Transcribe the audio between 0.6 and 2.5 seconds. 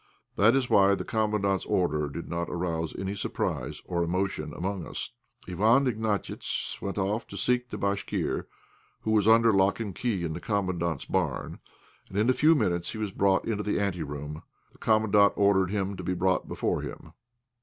why the Commandant's order did not